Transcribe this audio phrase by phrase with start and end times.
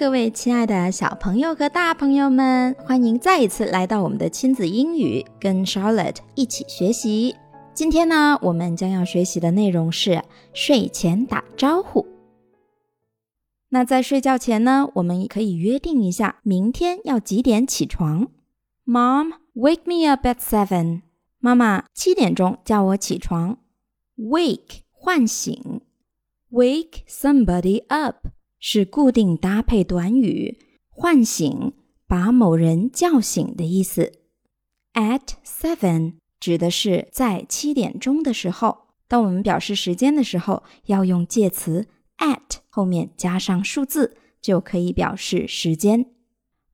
[0.00, 7.36] 各位亲爱的小朋友和大朋友们，欢迎再一次来到我们的亲子英语，跟 Charlotte 一起学习。
[7.74, 10.24] 今天呢，我们将要学习的内容是
[10.54, 12.06] 睡前打招呼。
[13.68, 18.28] 那在睡觉前呢，我们可以约定一下，明天要几点起床。
[18.86, 21.02] Mom, wake me up at seven.
[21.40, 23.58] 妈妈，七点钟叫我起床。
[24.16, 25.82] Wake 唤醒
[26.50, 28.28] ，wake somebody up
[28.60, 30.58] 是固定搭配短语，
[30.90, 31.72] 唤醒、
[32.06, 34.12] 把某人叫醒的意思。
[34.92, 38.90] At seven 指的是在七点钟的时候。
[39.08, 41.88] 当我们表示时间的时候，要用介词
[42.18, 46.06] at 后面加上数字，就可以表示时间。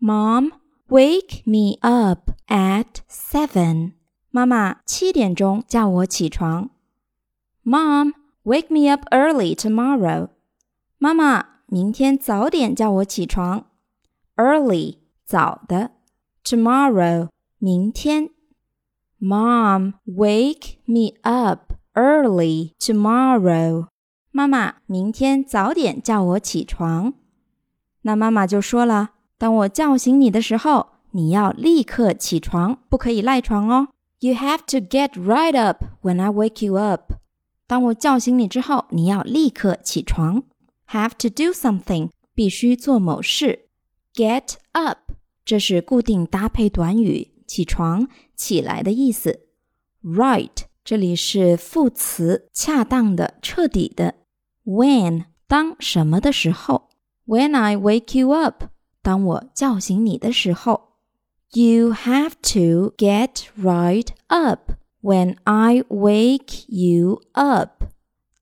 [0.00, 0.52] Mom,
[0.88, 3.92] wake me up at seven.
[4.30, 6.70] 妈妈，七点钟叫我起床。
[7.64, 8.12] Mom,
[8.44, 10.30] wake me up early tomorrow.
[10.96, 13.65] 妈妈，明天早点叫我起床。
[14.35, 15.91] Early 早的，
[16.43, 18.29] tomorrow 明天。
[19.19, 23.87] Mom, wake me up early tomorrow.
[24.31, 27.13] 妈妈，明天早点叫我起床。
[28.03, 33.87] 那妈妈就说了：“当我叫醒你的时候，你要立刻起床，不可以赖床哦。”
[34.19, 37.13] You have to get right up when I wake you up.
[37.67, 40.43] 当我叫醒你之后，你要立刻起床。
[40.91, 43.67] Have to do something，必须做某事。
[44.13, 45.11] Get up，
[45.43, 49.47] 这是固定搭配短语，起床、起来的意思。
[50.03, 50.51] Right，
[50.83, 54.15] 这里是副词，恰当的、彻底的。
[54.65, 56.89] When，当什么的时候？
[57.25, 58.65] When I wake you up，
[59.01, 60.93] 当我叫醒你的时候。
[61.51, 67.85] You have to get right up when I wake you up.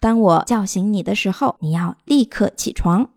[0.00, 3.10] 当我叫醒你的时候，你要立刻起床。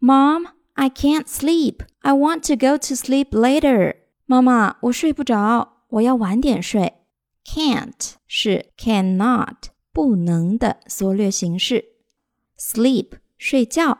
[0.00, 1.80] Mom, I can't sleep.
[2.00, 3.96] I want to go to sleep later.
[4.26, 6.94] 妈妈，我睡不着，我要晚点睡。
[7.44, 9.56] Can't 是 cannot
[9.92, 11.84] 不能的缩略形式。
[12.58, 13.98] Sleep 睡觉。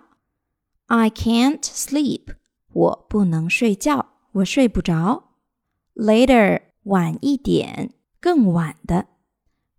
[0.87, 2.37] I can't sleep.
[2.73, 4.13] 我不能睡觉。
[4.33, 5.31] 我睡不着。
[5.95, 9.07] Later，晚一点，更晚的。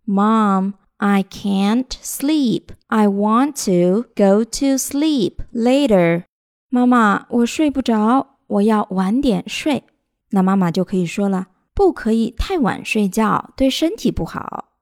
[0.06, 2.70] Mom, I can't sleep.
[2.88, 6.24] I want to go to sleep later.
[6.68, 9.84] 妈妈，我睡不着，我要晚点睡。
[10.30, 14.72] 那妈妈就可以说了，不可以太晚睡觉，对身体不好。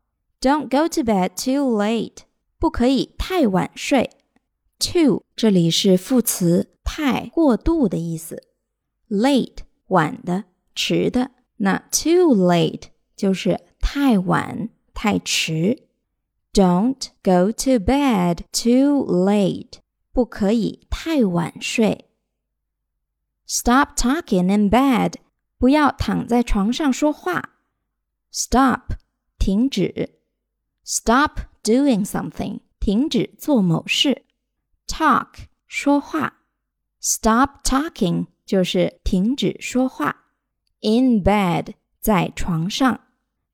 [0.41, 2.25] Don't go to bed too late.
[2.59, 4.11] 不可以太晚睡。
[4.78, 8.43] Too 这里是副词，太、过度的意思。
[9.09, 9.59] late
[9.89, 10.44] 晚的、
[10.75, 15.84] 迟的，那 too late 就是太晚、太迟。
[16.53, 19.81] Don't go to bed too late，
[20.12, 22.11] 不可以太晚睡。
[23.47, 25.15] Stop talking in bed，
[25.59, 27.50] 不要躺在床上说话。
[28.33, 28.93] Stop，
[29.39, 30.21] 停止。
[30.84, 34.25] Stop doing something，停止做某事。
[34.87, 36.39] Talk，说话。
[37.00, 38.27] Stop talking。
[38.47, 40.27] 就是停止说话。
[40.81, 43.00] In bed，在床上。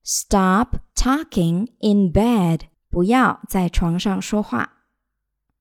[0.04, 4.84] Stop talking in bed， 不要在床上说话。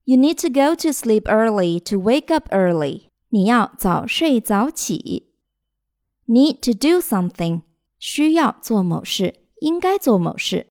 [0.04, 3.04] You need to go to sleep early to wake up early。
[3.28, 5.28] 你要早睡早起。
[6.26, 7.62] Need to do something，
[7.98, 10.66] 需要做某事，应该做某事。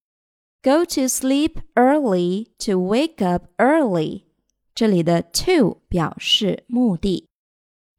[0.64, 4.24] Go to sleep early to wake up early。
[4.76, 7.28] 这里的 to 表示目的。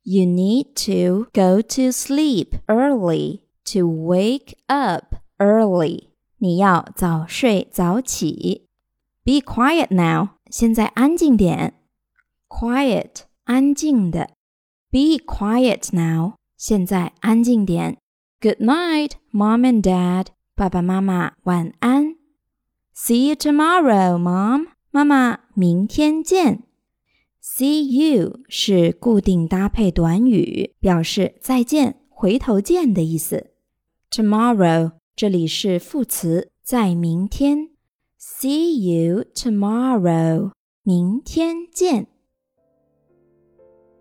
[0.05, 3.41] You need to go to sleep early
[3.73, 6.09] to wake up early.
[6.39, 8.67] 你要早睡早起。
[9.25, 10.31] Be quiet now.
[10.51, 11.75] 现在安静点。
[12.49, 14.31] Quiet，安静的。
[14.91, 16.35] Be quiet now.
[16.57, 17.99] 现在安静点。
[18.41, 20.27] Good night, mom and dad.
[20.55, 22.17] 爸爸妈妈晚安。
[22.95, 24.67] See you tomorrow, mom.
[24.91, 26.65] 妈妈，明天见。
[27.41, 33.53] See you 是固定搭配短语，表示再见、回头见的意思。
[34.11, 37.70] Tomorrow 这里是副词，在明天。
[38.20, 40.52] See you tomorrow，
[40.84, 42.06] 明天见。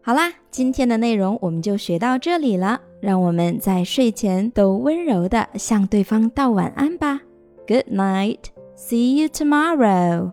[0.03, 2.83] 好啦，今天的内容我们就学到这里了。
[3.01, 7.23] 让我们在睡前都温柔的向对方道晚安吧。
[7.67, 10.33] Good night，See you tomorrow。